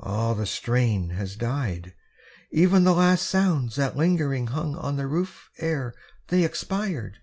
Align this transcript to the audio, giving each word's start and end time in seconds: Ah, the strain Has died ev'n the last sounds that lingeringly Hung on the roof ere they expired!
Ah, 0.00 0.32
the 0.32 0.46
strain 0.46 1.10
Has 1.10 1.36
died 1.36 1.92
ev'n 2.56 2.84
the 2.84 2.94
last 2.94 3.26
sounds 3.28 3.76
that 3.76 3.98
lingeringly 3.98 4.50
Hung 4.50 4.74
on 4.74 4.96
the 4.96 5.06
roof 5.06 5.50
ere 5.58 5.92
they 6.28 6.42
expired! 6.42 7.18